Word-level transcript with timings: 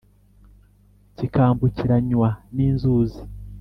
kikambukiranywa 1.17 2.29
n’inzuzi, 2.55 3.21